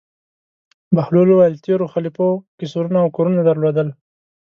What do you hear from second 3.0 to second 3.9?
او کورونه درلودل.